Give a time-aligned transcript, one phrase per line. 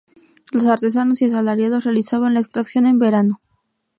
[0.51, 3.39] Los artesanos y asalariados realizaban la extracción en verano.